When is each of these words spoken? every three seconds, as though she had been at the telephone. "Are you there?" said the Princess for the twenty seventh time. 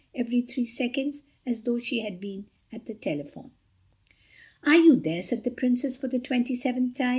every 0.15 0.41
three 0.41 0.65
seconds, 0.65 1.25
as 1.45 1.61
though 1.61 1.77
she 1.77 1.99
had 1.99 2.19
been 2.19 2.45
at 2.73 2.87
the 2.87 2.93
telephone. 2.95 3.51
"Are 4.63 4.73
you 4.77 4.95
there?" 4.95 5.21
said 5.21 5.43
the 5.43 5.51
Princess 5.51 5.95
for 5.95 6.07
the 6.07 6.17
twenty 6.17 6.55
seventh 6.55 6.97
time. 6.97 7.09